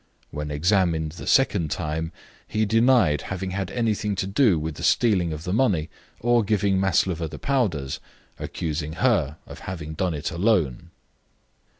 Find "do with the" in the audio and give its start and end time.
4.25-4.81